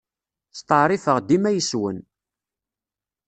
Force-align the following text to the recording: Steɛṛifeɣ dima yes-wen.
Steɛṛifeɣ 0.59 1.17
dima 1.27 1.51
yes-wen. 1.55 1.97